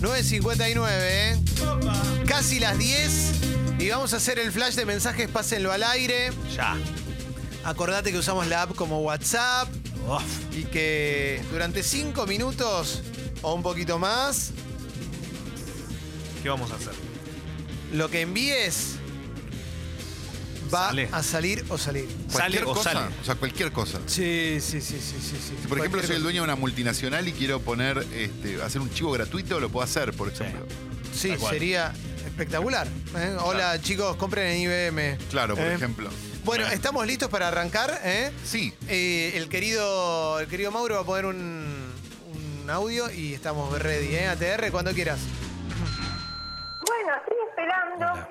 [0.00, 1.36] 9.59, ¿eh?
[2.26, 3.32] Casi las 10.
[3.78, 6.30] Y vamos a hacer el flash de mensajes, pásenlo al aire.
[6.54, 6.76] Ya.
[7.64, 9.68] Acordate que usamos la app como WhatsApp
[10.08, 10.22] Uf.
[10.56, 13.02] y que durante 5 minutos
[13.42, 14.52] o un poquito más,
[16.42, 16.94] ¿Qué vamos a hacer?
[17.92, 18.94] lo que envíes
[20.72, 21.08] va Sale.
[21.12, 22.06] a salir o salir.
[22.28, 22.92] Sale Cualquier o cosa.
[22.92, 23.14] sale.
[23.20, 23.98] O sea, cualquier cosa.
[24.06, 25.36] Sí, sí, sí, sí, sí.
[25.36, 25.54] sí.
[25.60, 28.80] Si, por ejemplo, Cualquier soy el dueño de una multinacional y quiero poner, este, hacer
[28.80, 30.64] un chivo gratuito, lo puedo hacer, por ejemplo.
[31.14, 31.52] Sí, Tal cual.
[31.54, 31.92] sería
[32.26, 32.86] espectacular.
[33.16, 33.36] ¿eh?
[33.42, 35.18] Hola chicos, compren en IBM.
[35.30, 35.74] Claro, por ¿Eh?
[35.74, 36.08] ejemplo.
[36.44, 38.00] Bueno, estamos listos para arrancar.
[38.04, 38.30] ¿eh?
[38.44, 38.72] Sí.
[38.88, 41.36] Eh, el, querido, el querido Mauro va a poner un,
[42.62, 44.14] un audio y estamos ready.
[44.14, 44.28] ¿eh?
[44.28, 45.18] ATR, cuando quieras.
[46.86, 48.26] Bueno, estoy esperando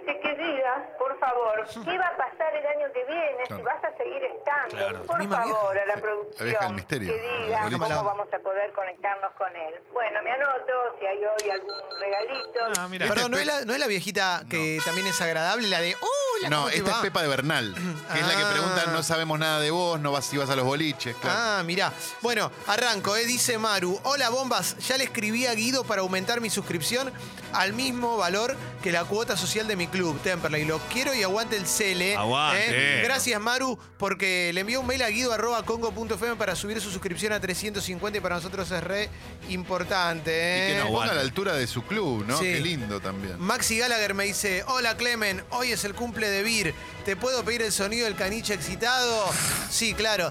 [0.00, 3.56] este, que digas, por favor, qué va a pasar el año que viene, Claro.
[3.56, 4.76] si vas a seguir estando.
[4.76, 5.02] Claro.
[5.04, 5.84] Por Misma favor, vieja.
[5.92, 7.12] a la producción, la misterio.
[7.12, 9.74] que diga cómo vamos a poder conectarnos con él.
[9.92, 12.60] Bueno, me anoto si hay hoy algún regalito.
[12.78, 13.04] Ah, mira.
[13.06, 15.68] Este Perdón, ¿no es la, ¿no es la viejita que también es agradable?
[15.68, 15.94] La de.
[15.94, 16.48] ¡Uh!
[16.48, 17.74] No, ¿cómo te esta es va?" Pepa de Bernal,
[18.12, 18.50] que es la que Ah.
[18.52, 21.14] pregunta, no sabemos nada de vos, no vas si vas a los boliches.
[21.16, 21.38] Claro.
[21.38, 21.92] Ah, mirá.
[22.22, 23.24] Bueno, arranco, ¿eh?
[23.26, 23.98] dice Maru.
[24.04, 24.76] Hola, bombas.
[24.88, 27.12] Ya le escribí a Guido para aumentar mi suscripción
[27.52, 30.64] al mismo valor que la cuota social de mi club, Temperley.
[30.64, 32.16] Lo quiero y aguante el Cele.
[32.16, 33.02] Aguante.
[33.02, 38.18] Gracias, Maru, porque le envió un mail a guido.congo.fm para subir su suscripción a 350
[38.18, 39.08] y para nosotros es re
[39.48, 40.30] importante.
[40.30, 40.80] y que ¿eh?
[40.80, 42.38] nos ponga a la altura de su club, ¿no?
[42.38, 42.44] Sí.
[42.44, 43.36] Qué lindo también.
[43.38, 46.74] Maxi Gallagher me dice, hola Clemen, hoy es el cumple de Vir.
[47.04, 49.26] ¿Te puedo pedir el sonido del caniche excitado?
[49.70, 50.30] Sí, claro.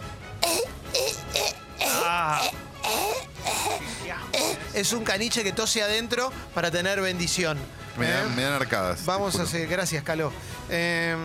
[2.03, 2.41] Ah,
[4.73, 7.57] Es un caniche que tose adentro para tener bendición.
[7.97, 8.13] Me ¿Eh?
[8.13, 9.05] dan, me dan arcadas.
[9.05, 10.31] Vamos a hacer, gracias, Caló.
[10.69, 11.15] Eh,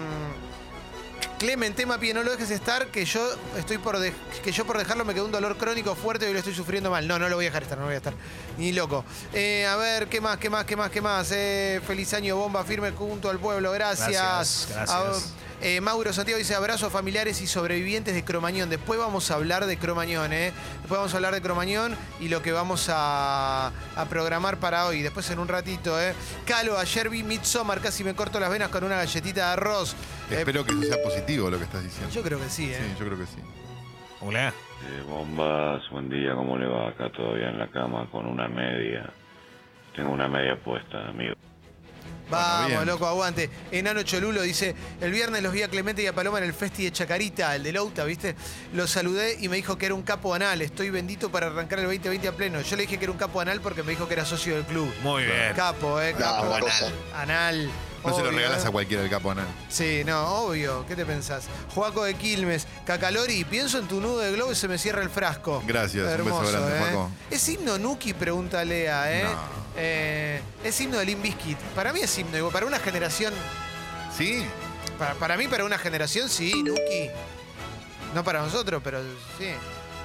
[1.39, 4.79] Clemen, tema pie, no lo dejes estar, que yo estoy por de- que yo por
[4.79, 7.07] dejarlo me quedó un dolor crónico fuerte y lo estoy sufriendo mal.
[7.07, 8.15] No, no lo voy a dejar estar, no lo voy a estar.
[8.57, 9.05] Ni loco.
[9.33, 11.29] Eh, a ver, ¿qué más, qué más, qué más, qué más?
[11.33, 14.09] Eh, feliz año, bomba firme junto al pueblo, gracias.
[14.11, 14.91] Gracias, gracias.
[14.91, 18.69] A- eh, Mauro Santiago dice abrazos familiares y sobrevivientes de Cromañón.
[18.71, 20.53] Después vamos a hablar de Cromañón, ¿eh?
[20.81, 25.03] Después vamos a hablar de Cromañón y lo que vamos a, a programar para hoy.
[25.03, 26.15] Después en un ratito, ¿eh?
[26.47, 29.95] Calo, ayer vi Midsommar, casi me corto las venas con una galletita de arroz.
[30.31, 32.11] Eh, Espero que eso sea positivo lo que estás diciendo.
[32.13, 32.79] yo creo que sí, ¿eh?
[32.81, 33.39] Sí, yo creo que sí.
[34.21, 34.49] hola.
[34.87, 36.91] Eh, bombas, buen día, ¿cómo le va?
[36.91, 39.09] Acá todavía en la cama con una media.
[39.97, 41.35] Tengo una media puesta, amigo.
[42.31, 42.87] Vamos, bien.
[42.87, 43.51] loco, aguante.
[43.71, 46.85] Enano Cholulo dice, el viernes los vi a Clemente y a Paloma en el Festi
[46.85, 48.35] de Chacarita, el de Louta, ¿viste?
[48.73, 50.63] Lo saludé y me dijo que era un capo anal.
[50.63, 52.61] Estoy bendito para arrancar el 2020 a pleno.
[52.61, 54.65] Yo le dije que era un capo anal porque me dijo que era socio del
[54.65, 54.93] club.
[55.03, 55.55] Muy bien.
[55.55, 56.55] Capo, eh, capo.
[56.55, 56.93] anal.
[57.15, 57.71] Anal.
[58.05, 58.69] No se lo Obvio, regalas eh.
[58.69, 59.47] a cualquiera el capo anal.
[59.69, 60.85] Sí, no, obvio.
[60.87, 61.45] ¿Qué te pensás?
[61.75, 65.11] Joaco de Quilmes, Cacalori, pienso en tu nudo de globo y se me cierra el
[65.11, 65.63] frasco.
[65.67, 66.81] Gracias, un beso grande, ¿eh?
[66.81, 67.11] Joaco.
[67.31, 68.13] ¿Es himno Nuki?
[68.13, 69.25] Pregunta Lea, ¿eh?
[69.25, 69.65] No.
[69.77, 71.59] Eh, es himno de Limp Bizkit.
[71.75, 72.35] Para mí es himno.
[72.35, 73.33] Digo, Para una generación.
[74.17, 74.45] ¿Sí?
[74.99, 77.11] Para, para mí, para una generación, sí, Nuki.
[78.15, 79.01] No para nosotros, pero
[79.39, 79.49] sí.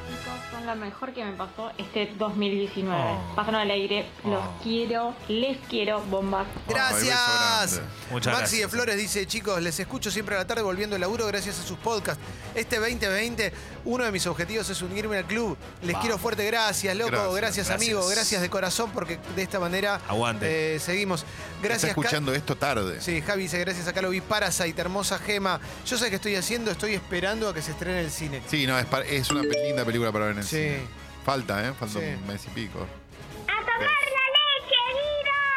[0.09, 2.99] Chicos, son lo mejor que me pasó este 2019.
[3.01, 3.35] Oh.
[3.35, 4.53] Pasan al aire, los Oh.
[4.63, 6.47] quiero, les quiero, bombas.
[6.67, 7.81] Gracias.
[8.11, 8.61] Muchas Maxi gracias.
[8.61, 11.63] de Flores dice, chicos, les escucho siempre a la tarde volviendo al laburo gracias a
[11.63, 12.21] sus podcasts.
[12.55, 13.53] Este 2020,
[13.85, 15.57] uno de mis objetivos es unirme al club.
[15.83, 15.99] Les Va.
[16.01, 17.75] quiero fuerte, gracias, loco, gracias, Gracias, gracias.
[17.89, 20.75] amigo, gracias de corazón porque de esta manera Aguante.
[20.75, 21.25] eh, seguimos.
[21.61, 21.89] Gracias.
[21.89, 23.01] Está escuchando esto tarde.
[23.01, 25.59] Sí, Javi dice, gracias acá lo vi Parasite, hermosa gema.
[25.85, 28.41] Yo sé qué estoy haciendo, estoy esperando a que se estrene en el cine.
[28.49, 30.55] Sí, no, es, es una linda película para ver en el Sí.
[30.57, 30.81] cine.
[31.25, 31.73] Falta, ¿eh?
[31.79, 32.05] Falta Sí.
[32.05, 32.87] un mes y pico.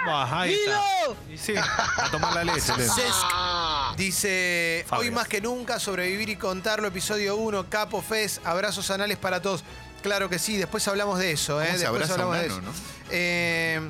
[0.04, 0.82] Ah, ahí está.
[1.32, 2.60] Y sí, a tomar la leche.
[2.60, 4.98] Cesc dice, Fábricas.
[4.98, 9.62] hoy más que nunca, sobrevivir y contarlo, episodio 1, Capo Fez, abrazos anales para todos.
[10.03, 11.66] Claro que sí, después hablamos de eso, ¿eh?
[11.66, 12.62] ¿Cómo se Después abraza hablamos un de ano, eso.
[12.62, 12.72] no?
[13.10, 13.80] Eh,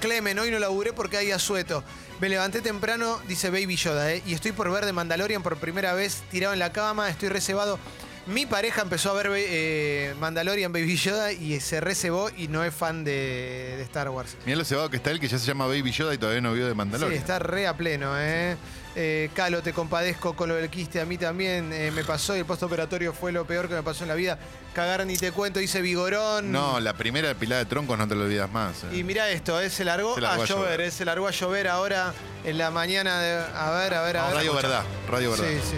[0.00, 1.84] Clemen, hoy no laburé porque hay asueto.
[2.20, 4.22] Me levanté temprano, dice Baby Yoda, ¿eh?
[4.26, 7.78] y estoy por ver de Mandalorian por primera vez, tirado en la cama, estoy reservado.
[8.26, 12.72] Mi pareja empezó a ver eh, Mandalorian Baby Yoda y se recebó y no es
[12.72, 14.36] fan de, de Star Wars.
[14.46, 16.52] Mirá lo cebado que está él, que ya se llama Baby Yoda y todavía no
[16.52, 17.18] vio de Sí, Mandalorian.
[17.20, 18.56] está re a pleno, ¿eh?
[18.94, 22.40] Eh, Calo, te compadezco con lo del quiste, a mí también eh, me pasó y
[22.40, 24.38] el postoperatorio fue lo peor que me pasó en la vida.
[24.74, 26.52] Cagar ni te cuento, dice Vigorón.
[26.52, 28.84] No, la primera pilada de troncos no te lo olvidas más.
[28.84, 28.98] eh.
[28.98, 30.80] Y mira esto, eh, se, largó Se largó a a llover, llover.
[30.82, 32.12] eh, se largó a llover ahora
[32.44, 33.42] en la mañana de...
[33.56, 34.34] A ver, a ver, a ver.
[34.36, 35.46] Radio Verdad, Radio Verdad.
[35.48, 35.76] Sí, sí.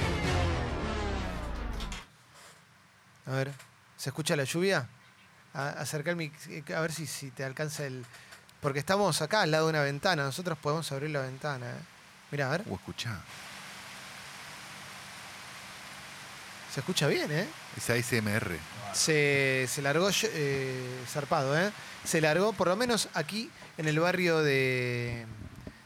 [3.26, 3.52] A ver,
[3.96, 4.88] ¿se escucha la lluvia?
[5.54, 5.84] A,
[6.16, 8.04] mic- a ver si, si te alcanza el...
[8.60, 11.66] Porque estamos acá al lado de una ventana, nosotros podemos abrir la ventana.
[11.66, 11.74] ¿eh?
[12.30, 12.62] Mira, a ver.
[12.66, 13.20] Uh, escuchá.
[16.72, 17.46] Se escucha bien, ¿eh?
[17.76, 18.56] Es ASMR.
[18.92, 21.70] Se, se largó eh, zarpado, ¿eh?
[22.04, 25.26] Se largó, por lo menos aquí en el barrio de,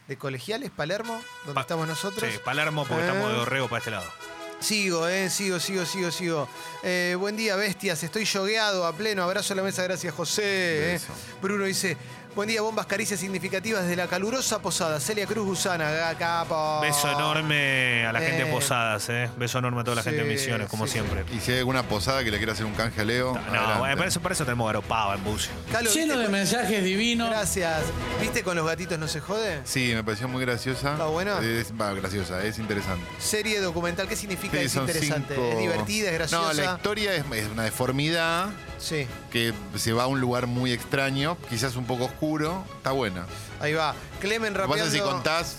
[0.06, 2.30] de Colegiales, Palermo, donde Pa- estamos nosotros.
[2.32, 3.06] Sí, Palermo, porque Eh.
[3.08, 4.10] estamos de Dorrego para este lado.
[4.60, 6.48] Sigo, eh, sigo, sigo, sigo, sigo.
[6.82, 8.02] Eh, buen día, bestias.
[8.02, 9.22] Estoy yogueado a pleno.
[9.22, 10.96] Abrazo a la mesa, gracias, José.
[10.96, 11.00] eh.
[11.40, 11.96] Bruno dice:
[12.36, 15.00] Buen día, bombas, caricias significativas desde la calurosa posada.
[15.00, 16.78] Celia Cruz Gusana, capo.
[16.80, 18.52] Beso enorme a la gente de Eh.
[18.52, 19.28] Posadas, ¿eh?
[19.36, 21.24] Beso enorme a toda la gente de Misiones, como sí, siempre.
[21.36, 23.34] Y si hay alguna posada que le quiera hacer un canje a Leo.
[23.34, 25.50] No, bueno, para eso, para eso tenemos garopaba en bucio.
[25.72, 27.28] Calo, Lleno ¿viste de mensajes divinos.
[27.30, 27.82] Gracias.
[28.20, 29.60] ¿Viste con los gatitos no se jode?
[29.64, 30.92] Sí, me pareció muy graciosa.
[30.92, 31.40] ¿Está buena?
[31.40, 33.04] Es, va, graciosa, es interesante.
[33.18, 34.58] Serie documental, ¿qué significa?
[34.58, 35.34] Sí, es son interesante.
[35.34, 36.46] cinco- Es divertida, es graciosa.
[36.46, 40.72] No, la historia es, es una deformidad Sí, que se va a un lugar muy
[40.72, 42.64] extraño, quizás un poco oscuro.
[42.76, 43.26] Está buena.
[43.60, 43.94] ahí va.
[44.20, 44.84] Clemen Lo que pasa rapeando.
[44.86, 45.56] es si contás.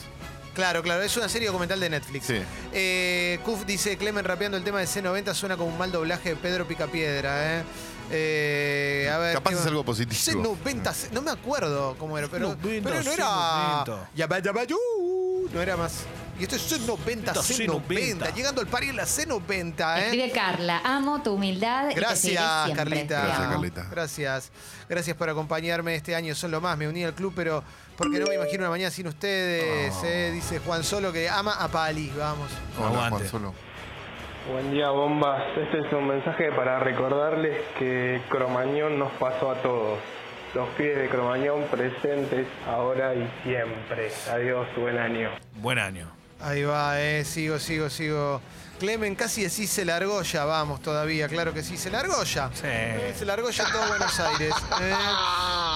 [0.55, 2.25] Claro, claro, es una serie documental de Netflix.
[2.25, 2.41] Sí.
[2.73, 6.35] Eh, Kuf dice, Clemen rapeando el tema de C90 suena como un mal doblaje de
[6.35, 7.63] Pedro Picapiedra, ¿eh?
[8.11, 9.67] Eh, a ver, Capaz ¿qué es va?
[9.69, 10.57] algo positivo.
[10.65, 13.25] C90, C- no me acuerdo cómo era, pero, C90, pero no era...
[13.85, 13.97] C90.
[14.15, 14.77] Yaba, yaba, yu,
[15.53, 15.93] No era más...
[16.39, 18.33] Y esto es C90, C90, C90.
[18.33, 20.05] llegando al pari en la C90, ¿eh?
[20.05, 22.71] Escribe Carla, amo tu humildad y te Gracias.
[22.75, 23.21] Carlita.
[23.21, 23.47] Gracias.
[23.49, 23.87] Carlita.
[23.91, 24.51] Gracias.
[24.87, 26.33] Gracias por acompañarme este año.
[26.35, 26.77] Son lo más.
[26.77, 27.61] Me uní al club, pero
[27.97, 29.93] porque no me imagino una mañana sin ustedes.
[30.05, 32.09] eh, dice Juan Solo que ama a Pali.
[32.17, 32.49] Vamos.
[32.79, 33.09] Hola.
[33.09, 33.53] Juan Solo.
[34.49, 35.43] Buen día, bombas.
[35.57, 39.99] Este es un mensaje para recordarles que Cromañón nos pasó a todos.
[40.55, 44.09] Los pies de Cromañón presentes ahora y siempre.
[44.31, 45.29] Adiós, buen año.
[45.55, 46.18] Buen año.
[46.41, 47.25] Ahí va, eh.
[47.25, 48.41] Sigo, sigo, sigo.
[48.79, 50.45] Clemen, casi decís se largó ya.
[50.45, 51.27] Vamos todavía.
[51.27, 51.77] Claro que sí.
[51.77, 52.49] Se largó ya.
[52.53, 52.61] Sí.
[52.63, 54.53] Eh, se largó ya en todo Buenos Aires.
[54.81, 54.93] eh.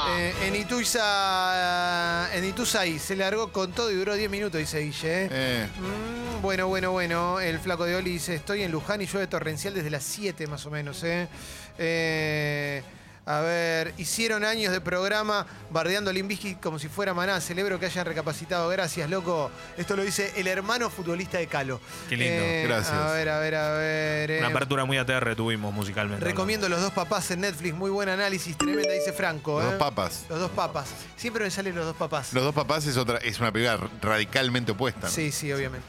[0.10, 5.30] Eh, en Ituza, en Ituzaí se largó con todo y duró 10 minutos, dice Guille.
[5.68, 7.40] Mm, bueno, bueno, bueno.
[7.42, 10.66] El flaco de Oli dice, estoy en Luján y llueve torrencial desde las 7 más
[10.66, 11.04] o menos.
[11.04, 11.28] ¿eh?
[13.26, 17.40] Eh, a ver, hicieron años de programa bardeando a Limbisky como si fuera maná.
[17.42, 18.68] Celebro que hayan recapacitado.
[18.70, 19.50] Gracias, loco.
[19.78, 21.80] Esto lo dice el hermano futbolista de Calo.
[22.10, 22.44] Qué lindo.
[22.68, 22.94] Gracias.
[22.94, 24.32] A ver, a ver, a ver.
[24.32, 24.40] eh.
[24.40, 26.24] Una apertura muy ATR tuvimos musicalmente.
[26.24, 27.74] Recomiendo Los Dos Papás en Netflix.
[27.76, 28.58] Muy buen análisis.
[28.58, 29.60] Tremenda, dice Franco.
[29.60, 29.72] los ¿eh?
[29.72, 30.26] dos papas.
[30.30, 30.88] Los Dos Papas.
[31.16, 32.34] Siempre me salen Los Dos Papás.
[32.34, 35.08] Los dos papás es otra, es una película radicalmente opuesta.
[35.08, 35.10] ¿no?
[35.14, 35.88] Sí, sí, obviamente.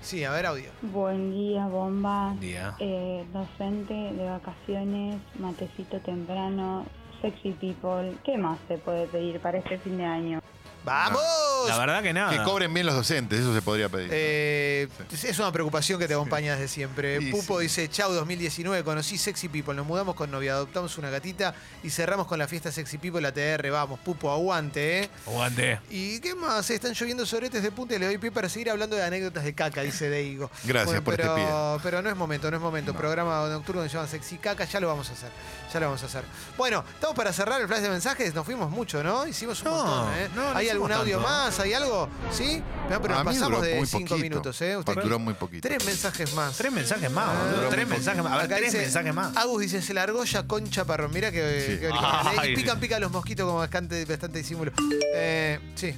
[0.00, 0.70] Sí, a ver, audio.
[0.82, 2.28] Buen día, bomba.
[2.28, 2.74] Buen día.
[2.78, 6.86] Eh, docente de vacaciones, matecito temprano,
[7.20, 8.16] sexy people.
[8.24, 10.40] ¿Qué más se puede pedir para este fin de año?
[10.84, 11.47] ¡Vamos!
[11.66, 12.30] La verdad que nada.
[12.30, 14.08] Que cobren bien los docentes, eso se podría pedir.
[14.12, 14.88] Eh,
[15.24, 17.18] es una preocupación que te acompaña desde siempre.
[17.18, 17.64] Sí, Pupo sí.
[17.64, 22.26] dice, chau 2019, conocí Sexy People, nos mudamos con novia, adoptamos una gatita y cerramos
[22.26, 23.70] con la fiesta Sexy People la TR.
[23.70, 25.10] Vamos, Pupo, aguante, ¿eh?
[25.26, 25.80] Aguante.
[25.90, 26.68] ¿Y qué más?
[26.70, 29.54] Están lloviendo soretes de punta y le doy pie para seguir hablando de anécdotas de
[29.54, 30.50] caca, dice Deigo.
[30.64, 31.80] Gracias por pero, este pie.
[31.82, 32.92] Pero no es momento, no es momento.
[32.92, 32.98] No.
[32.98, 35.30] Programa nocturno que se llama Sexy Caca, ya lo vamos a hacer.
[35.72, 36.24] Ya lo vamos a hacer.
[36.56, 38.34] Bueno, estamos para cerrar el flash de mensajes.
[38.34, 39.26] Nos fuimos mucho, ¿no?
[39.26, 40.28] Hicimos un No, montón, ¿eh?
[40.34, 41.28] no, no ¿Hay algún audio tanto.
[41.28, 41.47] más?
[41.60, 42.08] ¿Hay algo?
[42.30, 42.62] ¿Sí?
[42.90, 44.18] No, pero nos pasamos duró de muy cinco poquito.
[44.22, 44.76] minutos, ¿eh?
[44.76, 45.66] Usted- Duró muy poquito.
[45.66, 46.56] Tres mensajes más.
[46.58, 47.68] Tres mensajes más, Ah, boludo.
[47.70, 48.32] Tres mensajes más.
[48.32, 49.36] A ver, Acá tres dice, mensajes más.
[49.36, 51.10] Agus dice, se largó ya concha parrón.
[51.12, 51.78] Mira que, Sí.
[51.80, 52.20] que original.
[52.38, 54.72] Ay, Y pican, pican los mosquitos como bastante, bastante disimulo.
[55.14, 55.94] Eh, sí,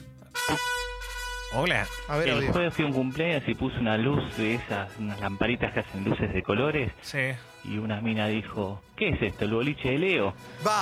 [1.52, 1.86] Hola.
[2.08, 2.52] a ver, El audio.
[2.52, 6.04] jueves fui a un cumpleaños y puse una luz de esas, unas lamparitas que hacen
[6.04, 6.92] luces de colores.
[7.02, 7.18] Sí.
[7.64, 9.44] Y una mina dijo, ¿qué es esto?
[9.44, 10.34] ¿El boliche de Leo?
[10.66, 10.72] ¡Va!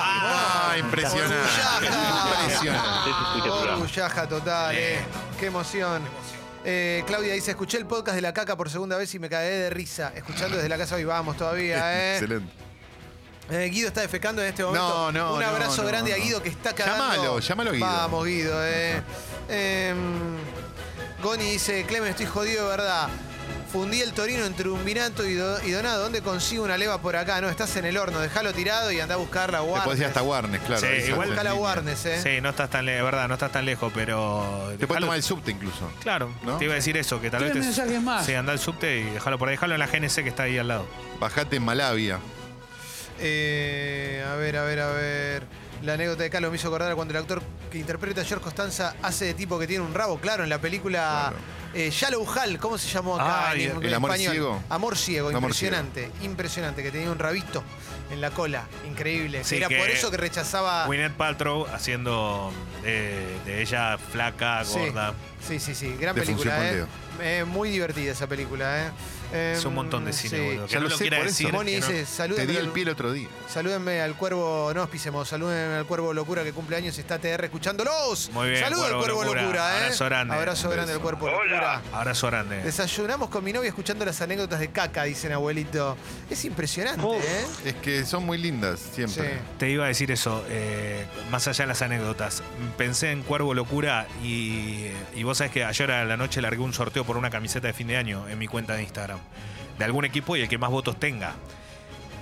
[0.71, 1.35] Ah, impresionante.
[1.35, 2.43] Orgullaja.
[2.45, 3.51] Impresionante.
[3.51, 4.99] Orgullaja total, eh.
[5.41, 6.03] Qué emoción.
[6.65, 9.51] Eh, Claudia dice, escuché el podcast de la caca por segunda vez y me cagué
[9.51, 10.13] de risa.
[10.15, 12.15] Escuchando desde la casa hoy vamos todavía, eh.
[12.15, 12.53] Excelente.
[13.51, 14.89] Eh, Guido está defecando en este momento.
[14.89, 16.23] No, no, Un no, abrazo no, grande a no.
[16.23, 17.15] Guido que está cagando.
[17.15, 17.87] Llámalo, llámalo, Guido.
[17.87, 19.03] Vamos, Guido, eh.
[19.49, 20.37] Em,
[21.23, 23.09] Goni dice, Clemen, estoy jodido de verdad.
[23.73, 26.03] Fundí el Torino entre Umbinato y, Do- y Donado.
[26.03, 27.39] ¿Dónde consigo una leva por acá?
[27.43, 28.19] No, estás en el horno.
[28.21, 29.59] Déjalo tirado y anda a buscarla.
[29.61, 30.07] Te podés ir Warnes.
[30.07, 30.81] hasta Warnes, claro.
[30.81, 31.63] Sí, igual en Buscala línea.
[31.63, 32.21] Warnes, eh.
[32.23, 34.73] Sí, no estás tan lejos, verdad, no estás tan lejos, pero.
[34.79, 35.91] Te puedes tomar el subte incluso.
[36.03, 36.57] Claro, ¿no?
[36.57, 37.55] te iba a decir eso, que tal vez.
[37.55, 38.25] Mensajes más.
[38.25, 39.55] Sí, anda al subte y déjalo por ahí.
[39.57, 40.87] Déjalo en la GNC que está ahí al lado.
[41.21, 42.21] Bajate en Malavia.
[43.21, 45.43] Eh, a ver, a ver, a ver.
[45.83, 48.95] La anécdota de Carlos me hizo acordar cuando el actor que interpreta a George Costanza
[49.03, 51.33] hace de tipo que tiene un rabo, claro, en la película
[51.73, 53.51] eh, Shallow Hal, ¿cómo se llamó acá?
[53.51, 54.33] Ay, en, en ¿El amor español?
[54.33, 54.63] ciego?
[54.71, 57.63] Amor ciego, Amor impresionante, impresionante, que tenía un rabito
[58.11, 59.45] en la cola, increíble.
[59.45, 60.87] Sí, Era que- por eso que rechazaba.
[60.87, 62.53] Gwyneth Paltrow haciendo
[62.85, 65.15] eh, de ella flaca, gorda.
[65.47, 66.87] Sí, sí, sí, gran De película, ¿eh?
[67.21, 68.91] Eh, muy divertida esa película, ¿eh?
[69.33, 70.67] Es un montón de cine, boludo.
[70.67, 71.33] Que Ya no lo lo sé, quiera por eso.
[71.39, 71.53] decir.
[71.53, 73.29] Moni que no- dice, Te salúdenme, di el al- pie el otro día.
[73.49, 77.45] salúdenme al cuervo, no auspicemos, salúdenme al cuervo locura que cumple años y está TR
[77.45, 78.31] escuchándolos.
[78.33, 79.73] Muy bien, Saludos al Cuervo cuervo locura, Locura.
[79.79, 79.83] ¿eh?
[79.85, 80.35] Abrazo grande.
[80.35, 81.83] Abrazo grande al cuervo locura.
[81.93, 82.63] Abrazo grande.
[82.63, 85.97] Desayunamos con mi novia escuchando las anécdotas de caca, dicen abuelito.
[86.31, 87.47] Es impresionante, ¿eh?
[87.67, 89.07] Es que son muy lindas Sí.
[89.07, 89.39] siempre.
[89.59, 92.43] Te iba a decir eso, eh, más allá de las anécdotas.
[92.77, 96.73] Pensé en Cuervo Locura y, y vos sabés que ayer a la noche largué un
[96.73, 99.18] sorteo por una camiseta de fin de año en mi cuenta de Instagram.
[99.79, 101.35] De algún equipo y el que más votos tenga.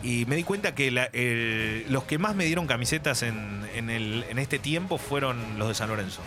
[0.03, 4.99] Y me di cuenta que los que más me dieron camisetas en, en este tiempo
[4.99, 6.21] fueron los de San Lorenzo.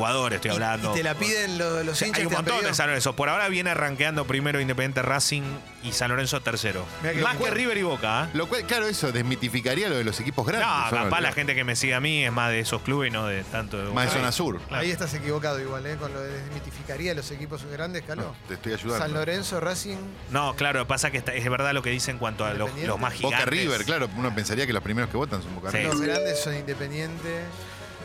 [0.00, 0.92] Jugadores, estoy hablando.
[0.92, 2.70] Y, te la piden los, los O sea, hinchas hay un que te han montón
[2.70, 2.74] de.
[2.74, 3.14] San Lorenzo.
[3.16, 5.42] Por ahora viene arranqueando primero Independiente Racing
[5.82, 6.84] y San Lorenzo tercero.
[7.02, 8.24] Mirá que Más que River y Boca.
[8.24, 8.30] ¿eh?
[8.34, 10.66] Lo cual, claro, eso desmitificaría lo de los equipos grandes.
[10.68, 11.20] No, ¿o capaz no?
[11.20, 13.44] la gente que me sigue a mí es más de esos clubes y no de
[13.44, 14.58] tanto de Más de zona sur.
[14.70, 15.96] Ahí estás equivocado igual, ¿eh?
[15.96, 18.22] Con lo de desmitificaría los equipos grandes, Caló.
[18.22, 18.98] No, te estoy ayudando.
[19.04, 19.98] San Lorenzo, Racing.
[20.30, 22.98] No, claro, pasa que está- es verdad lo que dice en cuanto a los, los
[22.98, 23.40] más gigantes.
[23.40, 25.76] Boca River, claro, uno pensaría que los primeros que votan son Boca Sí.
[25.76, 25.90] River.
[25.92, 27.42] Los grandes son independientes.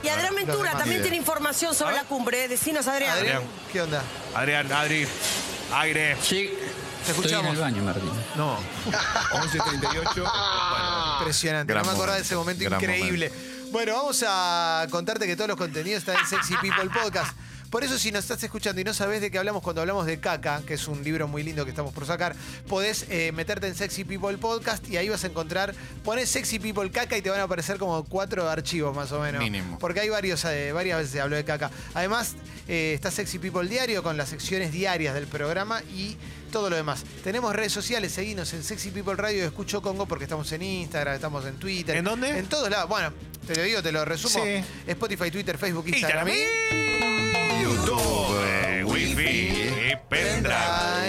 [0.03, 2.47] Y Adrián Ventura también tiene información sobre la cumbre.
[2.47, 3.17] Decinos, Adrián.
[3.17, 3.41] Adrián.
[3.71, 4.03] ¿qué onda?
[4.35, 5.07] Adrián, Adri,
[5.73, 6.15] aire.
[6.21, 6.53] Sí,
[7.05, 7.57] Te escuchamos.
[7.57, 8.11] baño, Martín.
[8.35, 8.57] No.
[9.31, 11.17] 11.38.
[11.19, 13.31] Impresionante, Gran no me acordaba de ese momento increíble.
[13.71, 17.35] Bueno, vamos a contarte que todos los contenidos están en Sexy People Podcast.
[17.69, 20.19] Por eso, si nos estás escuchando y no sabes de qué hablamos cuando hablamos de
[20.19, 22.35] caca, que es un libro muy lindo que estamos por sacar,
[22.67, 26.89] podés eh, meterte en Sexy People Podcast y ahí vas a encontrar, pones Sexy People
[26.91, 29.41] Caca y te van a aparecer como cuatro archivos más o menos.
[29.41, 29.77] Mínimo.
[29.79, 31.71] Porque hay varios, eh, varias veces habló de caca.
[31.93, 32.35] Además,
[32.67, 36.17] eh, está Sexy People Diario con las secciones diarias del programa y
[36.51, 37.03] todo lo demás.
[37.23, 41.45] Tenemos redes sociales, seguinos en Sexy People Radio Escucho Congo porque estamos en Instagram, estamos
[41.45, 41.97] en Twitter.
[41.97, 42.29] ¿En dónde?
[42.37, 42.87] En todos lados.
[42.87, 43.11] Bueno,
[43.45, 44.43] te lo digo, te lo resumo.
[44.43, 44.63] Sí.
[44.87, 46.29] Spotify, Twitter, Facebook, Instagram.
[46.29, 47.24] Instagram.
[47.85, 50.55] YouTube, Wi-Fi y pendrive.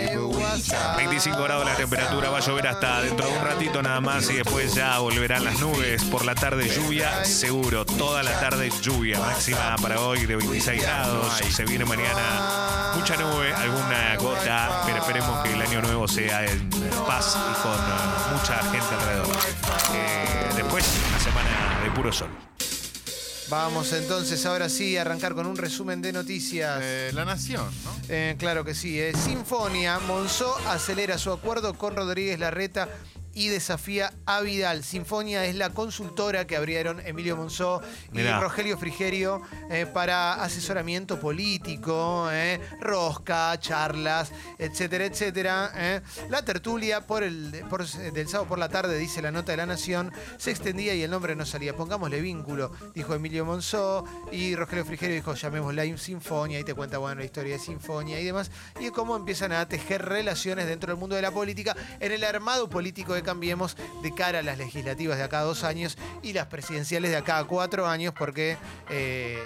[0.07, 0.97] Pendrive, WhatsApp.
[0.97, 4.35] 25 grados la temperatura, va a llover hasta dentro de un ratito nada más y
[4.35, 6.05] después ya volverán las nubes.
[6.05, 7.85] Por la tarde lluvia, seguro.
[7.85, 9.19] Toda la tarde lluvia.
[9.19, 11.33] Máxima para hoy de 26 grados.
[11.51, 16.71] Se viene mañana mucha nube, alguna gota, pero esperemos que el año nuevo sea en
[17.07, 19.37] paz y con mucha gente alrededor.
[19.95, 22.29] Eh, después, una semana de puro sol.
[23.49, 26.81] Vamos entonces ahora sí a arrancar con un resumen de noticias.
[26.83, 27.93] Eh, la Nación, ¿no?
[28.09, 29.01] Eh, claro que sí.
[29.01, 29.13] eh.
[29.15, 32.89] Sinfonia, Monzó acelera su acuerdo con Rodríguez Larreta
[33.37, 34.83] y desafía a Vidal.
[34.83, 38.41] Sinfonia es la consultora que abrieron Emilio Monzó y Mirá.
[38.41, 45.71] Rogelio Frigerio eh, para asesoramiento político, eh, rosca, charlas, etcétera, etcétera.
[45.77, 46.01] eh.
[46.31, 49.67] La tertulia por el, por- del sábado por la tarde, dice la nota de la
[49.67, 51.77] Nación, se extendía y el nombre no salía.
[51.77, 57.21] Pongámosle vínculo, dijo Emilio Monzó y Rogelio Frigerio dijo llamémosla Sinfonia y te cuenta bueno
[57.21, 58.51] la historia de Sinfonia y demás
[58.81, 62.71] y cómo empiezan a tejer relaciones dentro del mundo de la política en el armado
[62.71, 67.11] político de Cambiemos de cara a las legislativas de acá dos años y las presidenciales
[67.11, 68.57] de acá cuatro años porque
[68.89, 69.43] eh,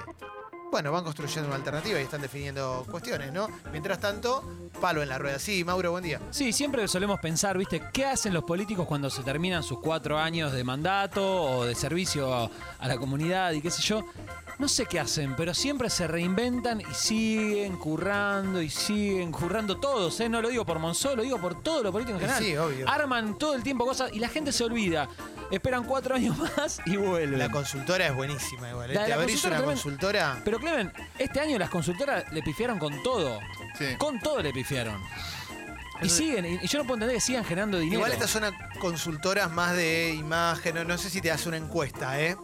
[0.70, 3.48] bueno, van construyendo una alternativa y están definiendo cuestiones, ¿no?
[3.72, 5.38] Mientras tanto, palo en la rueda.
[5.38, 6.20] Sí, Mauro, buen día.
[6.30, 7.82] Sí, siempre solemos pensar, ¿viste?
[7.92, 12.32] ¿Qué hacen los políticos cuando se terminan sus cuatro años de mandato o de servicio
[12.34, 12.50] a,
[12.86, 14.04] la comunidad y qué sé yo?
[14.58, 20.20] No sé qué hacen, pero siempre se reinventan y siguen currando y siguen currando todos,
[20.20, 20.28] ¿eh?
[20.28, 22.44] No lo digo por Monzó, lo digo por todos los políticos en general.
[22.44, 22.88] sí, obvio.
[22.88, 25.08] Arman todo el tiempo cosas y la gente se olvida.
[25.50, 27.38] Esperan cuatro años más y vuelven.
[27.38, 28.90] La consultora es buenísima igual.
[28.90, 28.94] ¿eh?
[28.94, 30.42] La Te la abrís consultora una consultora.
[30.44, 33.40] Pero Clemen, este año las consultoras le pifiaron con todo.
[33.78, 33.96] Sí.
[33.98, 35.00] Con todo le pifiaron.
[36.02, 37.98] Y siguen, y yo no puedo entender que sigan generando dinero.
[37.98, 38.44] Igual estas son
[38.78, 42.36] consultoras más de imagen, no, no sé si te hace una encuesta, ¿eh?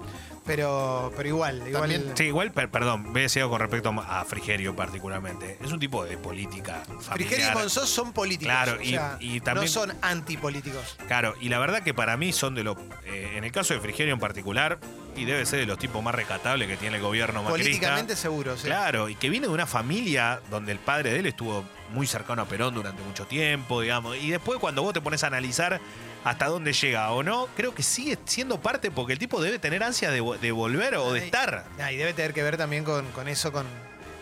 [0.47, 1.91] Pero, pero igual, igual.
[1.91, 5.59] También- Sí, igual, per- perdón, me decidido con respecto a Frigerio particularmente.
[5.63, 7.13] Es un tipo de política familiar.
[7.15, 8.53] Frigerio y Monzó son políticos.
[8.55, 10.97] Claro, o y- sea, y también- no son antipolíticos.
[11.09, 12.77] Claro, y la verdad que para mí son de los.
[13.05, 14.79] eh, en el caso de Frigerio en particular,
[15.17, 17.65] y debe ser de los tipos más rescatables que tiene el gobierno macrista.
[17.65, 18.65] Políticamente seguro, sí.
[18.67, 22.43] Claro, y que viene de una familia donde el padre de él estuvo muy cercano
[22.43, 24.17] a Perón durante mucho tiempo, digamos.
[24.19, 25.81] Y después, cuando vos te pones a analizar
[26.27, 29.85] hasta dónde llega o no, creo que sigue siendo parte porque el tipo debe tener
[29.85, 31.65] ansia de, vo- de volver o de Ay, estar.
[31.81, 33.65] ah, y debe tener que ver también con, con eso, con.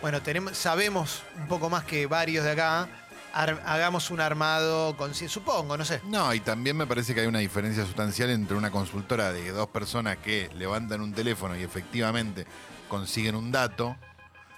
[0.01, 2.87] Bueno, tenemos, sabemos un poco más que varios de acá.
[3.33, 5.15] ar- hagamos un armado con.
[5.15, 5.99] Supongo, no sé.
[6.05, 9.67] No, y también me parece que hay una diferencia sustancial entre una consultora de dos
[9.69, 12.45] personas que levantan un teléfono y efectivamente
[12.87, 13.95] consiguen un dato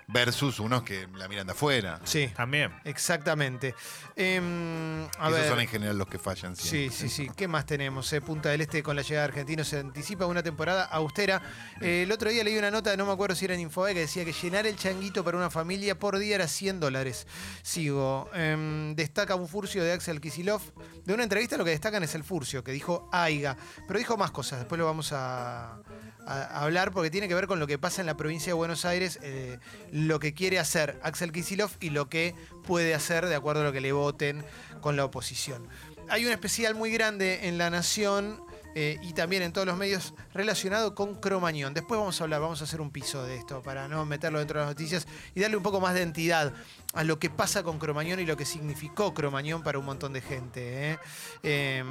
[0.08, 2.00] versus unos que la miran de afuera.
[2.06, 2.72] Sí, También.
[2.86, 3.76] exactamente.
[4.16, 5.48] Em, a Esos ver.
[5.50, 6.98] son en general los que fallan Sí, siempre.
[6.98, 7.30] sí, sí.
[7.36, 8.12] ¿Qué más tenemos?
[8.14, 11.42] Eh, Punta del Este con la llegada de argentinos se anticipa una temporada austera.
[11.82, 14.00] Eh, el otro día leí una nota, no me acuerdo si era en Infobae, que
[14.02, 17.28] decía que llenar el changuito para una familia por día era 100 dólares.
[17.62, 18.30] Sigo.
[18.34, 20.62] Em, destaca un furcio de Axel Kisilov.
[21.06, 23.58] De una entrevista lo que destacan es el furcio, que dijo Aiga.
[23.88, 25.80] Pero dijo más cosas, después lo vamos a,
[26.28, 28.86] a- hablar porque tiene que ver con lo que pasa en la provincia de Buenos
[28.86, 29.58] Aires, eh,
[29.92, 33.72] lo que quiere hacer Axel Kisilov y lo que puede hacer de acuerdo a lo
[33.74, 34.44] que le voten
[34.82, 35.68] con la oposición.
[36.10, 38.42] Hay un especial muy grande en La Nación
[38.76, 41.74] eh, y también en todos los medios relacionado con Cromañón.
[41.74, 44.60] Después vamos a hablar, vamos a hacer un piso de esto para no meterlo dentro
[44.60, 46.54] de las noticias y darle un poco más de entidad
[46.94, 50.22] a lo que pasa con Cromañón y lo que significó Cromañón para un montón de
[50.22, 51.00] gente.
[51.44, 51.84] ¿eh?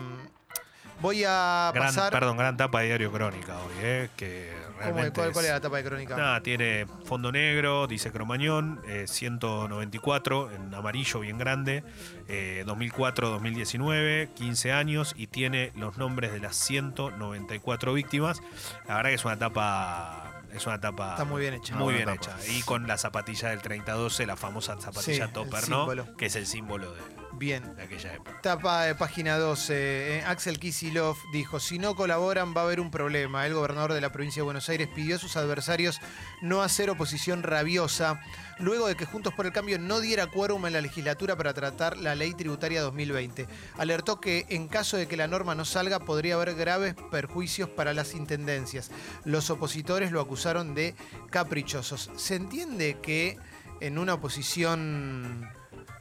[1.00, 2.10] Voy a Gran, pasar...
[2.12, 4.08] perdón, gran tapa de Diario Crónica hoy, ¿eh?
[4.16, 6.16] Que ¿Cómo- realmente cuál, es- cuál era la tapa de crónica?
[6.16, 11.84] Nada, tiene fondo negro, dice Cromañón, eh, 194 en amarillo bien grande,
[12.28, 18.40] eh, 2004-2019, 15 años y tiene los nombres de las 194 víctimas.
[18.88, 20.22] La verdad que es una tapa
[20.54, 21.74] es una tapa Está muy bien hecha.
[21.76, 22.16] Muy bien tapa.
[22.16, 22.36] hecha.
[22.52, 25.80] Y con la zapatilla del 3012, la famosa zapatilla Sí, topper, ¿no?
[25.80, 26.16] símbolo.
[26.16, 27.00] Que es el símbolo de,
[27.38, 27.76] Bien.
[27.76, 28.40] de aquella época.
[28.42, 29.74] Tapa de página 12.
[29.74, 33.46] eh, Axel Kisilov dijo, si no colaboran va a haber un problema.
[33.46, 36.00] El gobernador de la provincia de Buenos Aires pidió a sus adversarios
[36.40, 38.20] no hacer oposición rabiosa,
[38.58, 41.96] luego de que Juntos por el Cambio no diera quórum en la legislatura para tratar
[41.98, 43.46] la ley tributaria 2020.
[43.78, 47.92] Alertó que en caso de que la norma no salga podría haber graves perjuicios para
[47.92, 48.90] las intendencias.
[49.24, 50.94] Los opositores lo acusaron de
[51.30, 52.10] caprichosos.
[52.16, 53.38] Se entiende que
[53.80, 55.48] en una oposición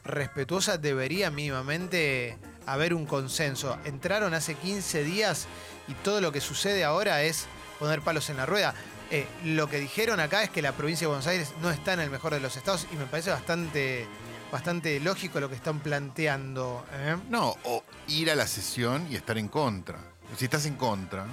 [0.06, 3.78] respetuosa debería mínimamente haber un consenso.
[3.84, 5.46] Entraron hace 15 días
[5.88, 7.46] y todo lo que sucede ahora es
[7.78, 8.74] poner palos en la rueda.
[9.10, 12.00] Eh, lo que dijeron acá es que la provincia de Buenos Aires no está en
[12.00, 14.06] el mejor de los estados y me parece bastante,
[14.50, 16.84] bastante lógico lo que están planteando.
[16.92, 17.16] ¿eh?
[17.30, 19.98] No, o ir a la sesión y estar en contra.
[20.36, 21.24] Si estás en contra,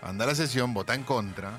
[0.00, 1.58] anda a la sesión, vota en contra.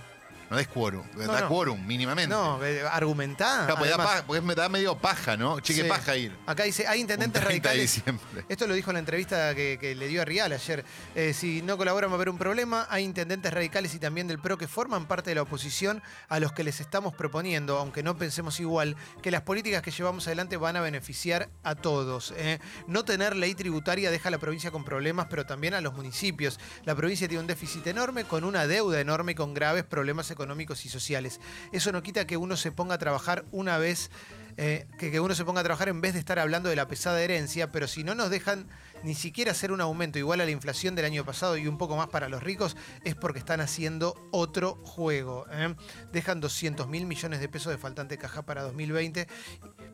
[0.50, 1.04] No des quórum.
[1.16, 1.48] da no.
[1.48, 2.30] quórum, mínimamente.
[2.34, 3.66] No, eh, argumentá.
[3.66, 4.08] Claro, porque, da además.
[4.14, 5.60] paja- porque me da medio paja, ¿no?
[5.60, 5.88] Che, qué Sí.
[5.90, 6.36] paja ir.
[6.46, 7.96] Acá dice, hay Un intendentes 30 de radicales.
[7.96, 8.46] diciembre.
[8.50, 10.86] Esto lo dijo en la entrevista que, que le dio a Rial ayer.
[11.16, 12.86] Eh, si no colaboran va a haber un problema.
[12.90, 16.52] Hay intendentes radicales y también del PRO que forman parte de la oposición a los
[16.54, 20.76] que les estamos proponiendo, aunque no pensemos igual, que las políticas que llevamos adelante van
[20.76, 22.34] a beneficiar a todos.
[22.38, 22.60] ¿eh?
[22.88, 26.60] No tener ley tributaria deja a la provincia con problemas, pero también a los municipios.
[26.84, 30.86] La provincia tiene un déficit enorme, con una deuda enorme y con graves problemas económicos
[30.86, 31.40] y sociales.
[31.72, 34.12] Eso no quita que uno se ponga a trabajar una vez
[34.58, 37.22] eh, que, uno se ponga a trabajar en vez de estar hablando de la pesada
[37.22, 38.68] herencia, pero si no nos dejan
[39.04, 41.98] ni siquiera hacer un aumento igual a la inflación del año pasado y un poco
[41.98, 45.46] más para los ricos, es porque están haciendo otro juego.
[45.52, 45.76] ¿eh?
[46.14, 49.28] Dejan 200 mil millones de pesos de faltante caja para 2020,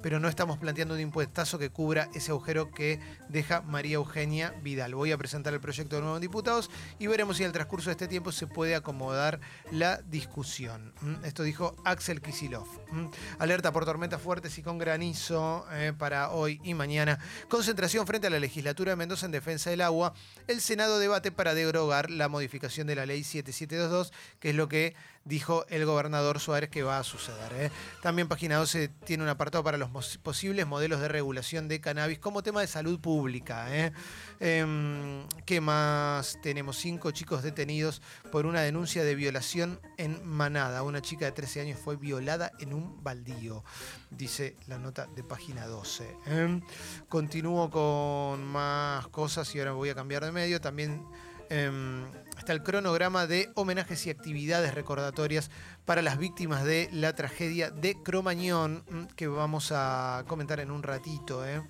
[0.02, 4.96] pero no estamos planteando un impuestazo que cubra ese agujero que deja María Eugenia Vidal.
[4.96, 7.90] Voy a presentar el proyecto de nuevo en diputados y veremos si en el transcurso
[7.90, 9.40] de este tiempo se puede acomodar
[9.72, 10.94] la discusión.
[11.02, 11.18] ¿m?
[11.24, 12.68] Esto dijo Axel Kisilov.
[12.92, 13.10] ¿m?
[13.40, 17.20] Alerta por tormentas fuertes y con granizo eh, para hoy y mañana.
[17.50, 20.14] Concentración frente a la legislatura de Mendoza en defensa del agua.
[20.48, 24.96] El Senado debate para derogar la modificación de la ley 7722, que es lo que
[25.23, 27.53] dijo el gobernador Suárez que va a suceder.
[27.53, 27.71] ¿eh?
[28.01, 32.43] También página 12 tiene un apartado para los posibles modelos de regulación de cannabis como
[32.43, 33.67] tema de salud pública.
[33.75, 33.91] ¿eh?
[34.39, 36.77] Em, ¿Qué más tenemos?
[36.77, 40.84] Cinco chicos detenidos por una denuncia de violación en Manada.
[40.84, 43.63] Una chica de 13 años fue violada en un baldío,
[44.10, 46.17] dice la nota de página 12.
[46.25, 46.62] ¿eh?
[47.07, 50.60] Continúo con más cosas y ahora voy a cambiar de medio.
[50.60, 51.05] También
[51.52, 52.06] em,
[52.38, 55.52] está el cronograma de homenajes y actividades recordatorias
[55.86, 60.82] para las víctimas de la tragedia de Cromañón, mm, que vamos a comentar en un
[60.82, 61.46] ratito.
[61.46, 61.62] ¿eh?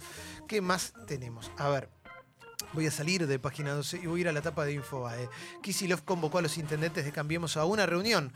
[0.47, 1.51] ¿Qué más tenemos?
[1.57, 1.89] A ver.
[2.73, 5.27] Voy a salir de página 12 y voy a ir a la tapa de Infobae.
[5.61, 8.31] Kisilov convocó a los intendentes de Cambiemos a una reunión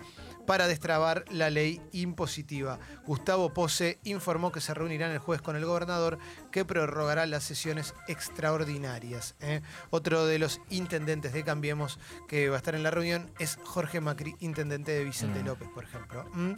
[0.46, 2.80] para destrabar la ley impositiva.
[3.06, 6.18] Gustavo Pose informó que se reunirán el jueves con el gobernador
[6.52, 9.36] que prorrogará las sesiones extraordinarias.
[9.42, 9.62] ¿eh?
[9.90, 14.02] Otro de los intendentes de Cambiemos que va a estar en la reunión es Jorge
[14.02, 15.46] Macri, intendente de Vicente Mm.
[15.46, 16.26] López, por ejemplo.
[16.34, 16.52] ¿Mm?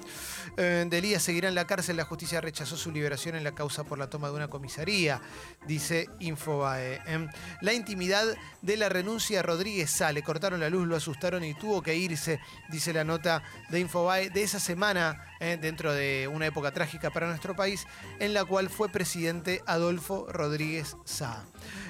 [0.58, 1.98] Eh, Delía seguirá en la cárcel.
[1.98, 5.22] La justicia rechazó su liberación en la causa por la toma de una comisaría,
[5.66, 7.02] dice Infobae.
[7.06, 7.28] ¿eh?
[7.62, 8.26] la intimidad
[8.62, 10.12] de la renuncia de Rodríguez Sá.
[10.12, 14.30] Le cortaron la luz, lo asustaron y tuvo que irse, dice la nota de Infobae,
[14.30, 17.86] de esa semana, eh, dentro de una época trágica para nuestro país,
[18.20, 21.44] en la cual fue presidente Adolfo Rodríguez Sá.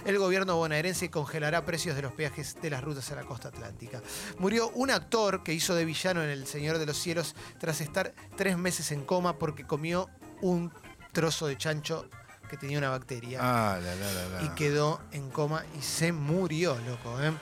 [0.06, 4.02] El gobierno bonaerense congelará precios de los peajes de las rutas a la costa atlántica.
[4.40, 8.14] Murió un actor que hizo de villano en El Señor de los Cielos tras estar
[8.36, 10.10] tres meses en coma porque comió
[10.42, 10.72] un
[11.12, 12.08] trozo de chancho
[12.50, 14.44] que tenía una bacteria Ah, la, la, la, la.
[14.46, 17.22] y quedó en coma y se murió, loco.
[17.22, 17.34] ¿eh?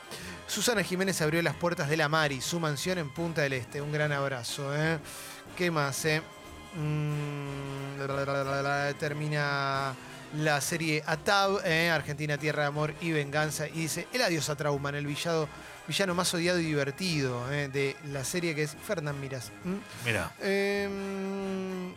[0.47, 3.81] Susana Jiménez abrió las puertas de la Mari, su mansión en Punta del Este.
[3.81, 4.75] Un gran abrazo.
[4.75, 4.99] ¿eh?
[5.57, 6.05] ¿Qué más?
[6.05, 6.21] Eh?
[6.75, 9.95] Mm, la, la, la, la, la, termina
[10.37, 11.89] la serie Atab, ¿eh?
[11.89, 13.67] Argentina, Tierra de Amor y Venganza.
[13.67, 15.47] Y dice, el adiós a Trauman, el villado,
[15.87, 17.69] villano más odiado y divertido ¿eh?
[17.69, 19.51] de la serie que es Fernán Miras.
[19.65, 19.79] ¿m?
[20.03, 20.31] Mira.
[20.41, 21.93] Em,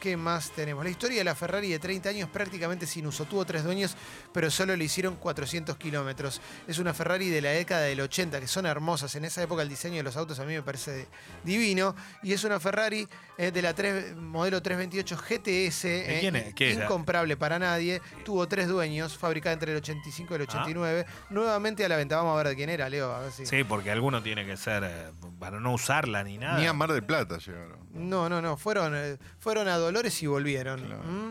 [0.00, 0.84] ¿Qué más tenemos?
[0.84, 3.24] La historia de la Ferrari de 30 años prácticamente sin uso.
[3.24, 3.96] Tuvo tres dueños,
[4.32, 6.40] pero solo le hicieron 400 kilómetros.
[6.68, 9.14] Es una Ferrari de la década del 80, que son hermosas.
[9.16, 11.08] En esa época el diseño de los autos a mí me parece
[11.44, 11.94] divino.
[12.22, 15.82] Y es una Ferrari eh, de la 3 modelo 328 GTS.
[15.82, 16.54] ¿De eh, quién es?
[16.54, 16.84] ¿Qué era?
[16.84, 18.00] incomprable para nadie.
[18.24, 20.44] Tuvo tres dueños, fabricada entre el 85 y el Ah.
[20.48, 21.06] 89.
[21.30, 22.16] Nuevamente a la venta.
[22.16, 23.12] Vamos a ver de quién era, Leo.
[23.12, 23.46] A ver si...
[23.46, 26.58] Sí, porque alguno tiene que ser eh, para no usarla ni nada.
[26.58, 27.78] Ni a Mar del Plata llegaron.
[27.92, 28.56] No, no, no.
[28.56, 30.80] Fueron, eh, fueron a Dolores y volvieron.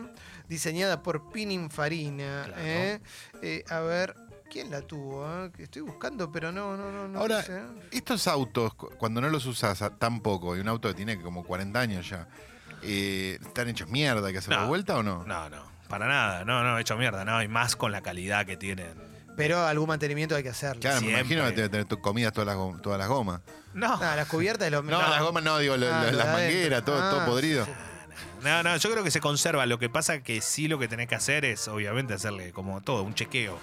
[0.02, 0.08] ¿Mm?
[0.48, 2.44] Diseñada por Pininfarina.
[2.46, 2.62] Claro.
[2.62, 3.00] ¿eh?
[3.42, 4.14] Eh, a ver,
[4.50, 5.26] ¿quién la tuvo?
[5.26, 5.50] eh?
[5.56, 7.08] Que Estoy buscando, pero no, no, no.
[7.08, 7.60] no Ahora, sé.
[7.90, 11.20] estos autos, cu- cuando no los usas a- tan poco, y un auto que tiene
[11.20, 12.28] como 40 años ya,
[12.82, 14.26] eh, ¿están hechos mierda?
[14.26, 14.62] ¿Hay que hacerlo No.
[14.62, 15.24] de vuelta o no?
[15.24, 16.44] No, no, para nada.
[16.44, 17.24] No, no, hecho mierda.
[17.24, 18.94] No, y más con la calidad que tienen.
[19.36, 20.80] Pero algún mantenimiento hay que hacerlo.
[20.80, 23.42] Claro, me imagino que debe tener tu comida todas las, todas las gomas.
[23.74, 23.98] No.
[24.00, 24.82] Ah, las cubiertas de los.
[24.82, 27.66] No, las gomas no, digo, Ah, lo- lo las mangueras, todo, todo Ah, podrido.
[27.66, 27.70] sí.
[28.46, 29.66] No, no, yo creo que se conserva.
[29.66, 33.02] Lo que pasa que sí lo que tenés que hacer es, obviamente, hacerle como todo,
[33.02, 33.58] un chequeo.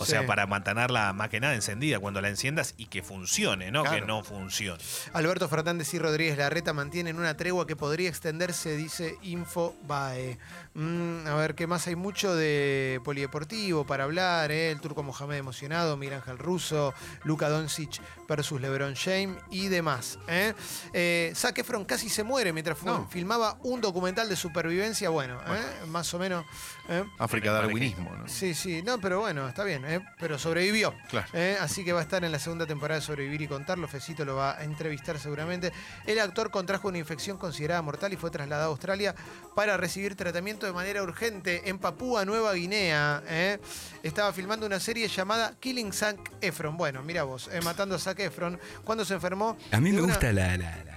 [0.00, 0.12] O Sí.
[0.12, 4.00] sea, para mantenerla más que nada encendida cuando la enciendas y que funcione, no que
[4.00, 4.80] no funcione.
[5.12, 10.38] Alberto Fernández y Rodríguez Larreta mantienen una tregua que podría extenderse, dice Infobae.
[10.74, 11.86] Mm, a ver, ¿qué más?
[11.88, 14.70] Hay mucho de polideportivo para hablar, ¿eh?
[14.70, 20.18] El turco Mohamed emocionado, Miguel Ángel Russo, Luka Doncic versus LeBron James y demás.
[20.28, 20.54] ¿eh?
[20.92, 23.08] Eh, Zac Efron casi se muere mientras No.
[23.08, 25.86] filmaba un documental de supervivencia, bueno, ¿eh?
[25.88, 26.44] más o menos.
[26.88, 27.02] ¿eh?
[27.18, 28.28] África darwinismo, ¿no?
[28.28, 30.00] Sí, sí, no, pero bueno, está bien, ¿eh?
[30.18, 30.94] pero sobrevivió.
[31.10, 31.26] Claro.
[31.32, 31.56] ¿eh?
[31.60, 33.88] Así que va a estar en la segunda temporada de Sobrevivir y Contarlo.
[33.88, 35.72] Fecito lo va a entrevistar seguramente.
[36.06, 39.14] El actor contrajo una infección considerada mortal y fue trasladado a Australia
[39.54, 43.22] para recibir tratamiento de manera urgente en Papúa Nueva Guinea.
[43.26, 43.58] ¿eh?
[44.02, 46.76] Estaba filmando una serie llamada Killing Zac Efron.
[46.76, 48.58] Bueno, mira vos, matando a Zac Efron.
[48.84, 49.56] Cuando se enfermó.
[49.72, 50.94] A mí me una- gusta la, la- la-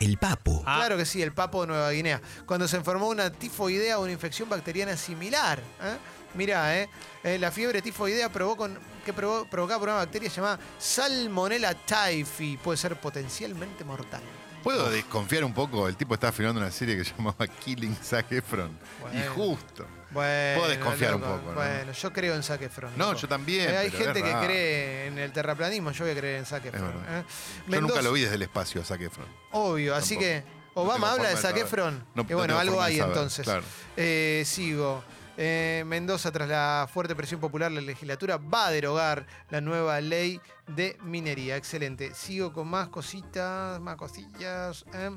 [0.00, 0.64] el papo.
[0.66, 0.78] Ah.
[0.78, 2.20] Claro que sí, el papo de Nueva Guinea.
[2.44, 5.60] Cuando se enfermó una tifoidea o una infección bacteriana similar.
[5.60, 5.96] ¿eh?
[6.34, 6.88] Mirá, ¿eh?
[7.22, 8.68] Eh, la fiebre tifoidea provocó,
[9.04, 12.56] que provo- provocaba por una bacteria llamada Salmonella typhi.
[12.56, 14.22] Puede ser potencialmente mortal.
[14.62, 15.88] ¿Puedo desconfiar un poco?
[15.88, 18.70] El tipo estaba filmando una serie que se llamaba Killing Zac Efron.
[19.00, 19.18] Bueno.
[19.20, 19.84] Y justo.
[20.12, 21.54] Bueno, Puedo desconfiar un poco, ¿no?
[21.54, 22.92] Bueno, yo creo en Zac Efron.
[22.96, 23.18] No, loco.
[23.20, 26.46] yo también, Eh, hay gente que cree en el terraplanismo, yo voy a creer en
[26.46, 26.92] Zac Efron.
[27.08, 27.24] ¿eh?
[27.66, 29.26] Yo nunca lo vi desde el espacio a Zac Efron.
[29.52, 31.56] Obvio, así que Obama habla de Zac.
[31.56, 32.04] Efron.
[32.14, 33.44] No- no bueno, algo hay entonces.
[33.44, 33.64] claro.
[33.96, 35.02] Eh, sigo.
[35.36, 40.40] Eh, Mendoza, tras la fuerte presión popular, la legislatura va a derogar la nueva ley
[40.68, 41.56] de minería.
[41.56, 42.14] Excelente.
[42.14, 44.84] Sigo con más cositas, más cosillas.
[44.92, 45.10] eh.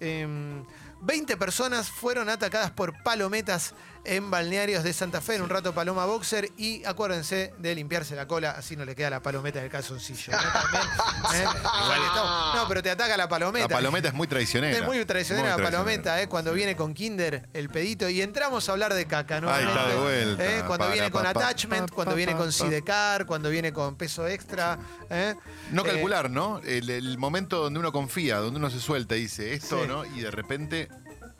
[0.00, 0.64] Em,
[1.02, 5.36] 20 personas fueron atacadas por palometas en balnearios de Santa Fe.
[5.36, 6.50] En un rato paloma boxer.
[6.56, 10.32] Y acuérdense de limpiarse la cola, así no le queda la palometa del calzoncillo.
[10.32, 10.38] ¿no?
[10.38, 10.82] También,
[11.34, 11.44] ¿eh?
[12.06, 13.68] Estamos- No, pero te ataca la palometa.
[13.68, 14.76] La palometa es muy traicionera.
[14.76, 16.28] Es muy traicionera la palometa, ¿eh?
[16.28, 18.08] cuando viene con Kinder, el pedito.
[18.08, 19.50] Y entramos a hablar de caca, ¿no?
[19.50, 20.44] Ahí está de vuelta.
[20.44, 20.58] ¿Eh?
[20.66, 23.96] Cuando Para, viene con pa, attachment, pa, cuando pa, viene con sidecar, cuando viene con
[23.96, 24.78] peso extra.
[25.10, 25.34] ¿eh?
[25.70, 26.60] No calcular, ¿no?
[26.64, 29.88] El, el momento donde uno confía, donde uno se suelta y dice esto, Sí.
[29.88, 30.04] ¿no?
[30.04, 30.88] Y de repente.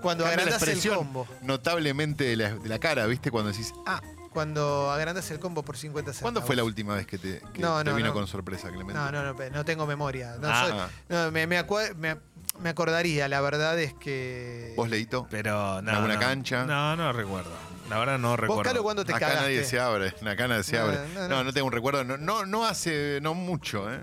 [0.05, 1.27] Cuando cambia la agrandás el expresión combo.
[1.43, 3.31] Notablemente de la, de la cara, ¿viste?
[3.33, 4.01] Cuando decís, ah,
[4.33, 6.23] Cuando agrandas el combo por 50 centavos.
[6.23, 8.14] ¿cuándo fue la última vez que te, que No, te no, vino no.
[8.14, 8.95] con sorpresa, Clemente?
[8.95, 10.37] No, no, no, pe- no tengo memoria.
[10.40, 10.67] No, Ah.
[10.69, 12.17] soy- no, me, me acue- me-
[12.61, 14.75] me acordaría, la verdad es que.
[14.77, 15.27] ¿Vos, Leito?
[15.31, 15.88] Pero no.
[15.90, 16.21] ¿En alguna no.
[16.21, 16.64] cancha?
[16.67, 17.51] No, no recuerdo.
[17.90, 18.62] La verdad no ¿Vos, recuerdo.
[18.64, 19.43] Calo, cuándo te Acá cagaste?
[19.43, 20.99] nadie se abre, acá nadie se No, abre.
[21.14, 21.45] no, No, no.
[21.45, 24.01] no, tengo un recuerdo, no, no, no hace, no mucho, ¿eh?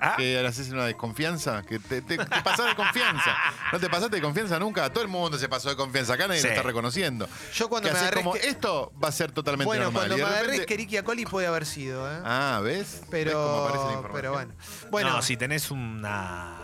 [0.00, 0.14] Ah.
[0.16, 3.36] Que haces una desconfianza, que te, te, te pasás de confianza.
[3.72, 4.90] No te pasaste de confianza nunca.
[4.90, 6.14] Todo el mundo se pasó de confianza.
[6.14, 6.46] Acá nadie Sí.
[6.46, 7.28] lo está reconociendo.
[7.54, 8.16] Yo cuando Que me agarré.
[8.22, 10.00] como, que- esto va a ser totalmente bueno, normal.
[10.08, 12.20] cuando Y me de agarré repente- Escherichia coli puede haber sido, ¿eh?
[12.24, 12.78] Ah, ¿ves?
[12.80, 14.12] ¿Ves cómo pero, aparece la información?
[14.14, 14.54] pero bueno.
[14.90, 16.56] Bueno, No, si tenés una.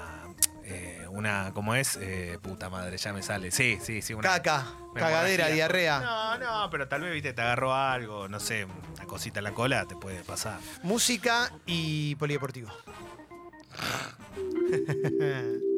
[0.65, 1.97] eh, una, ¿cómo es?
[2.01, 3.51] Eh, puta madre, ya me sale.
[3.53, 4.15] Sí, sí, sí.
[4.15, 5.55] Una Caca, cagadera, hemorragia.
[5.55, 6.01] diarrea.
[6.01, 9.53] No, no, pero tal vez, viste, te agarró algo, no sé, una cosita en la
[9.53, 10.59] cola, te puede pasar.
[10.83, 12.71] Música y polideportivo.
[14.71, 15.76] ヘヘヘヘ。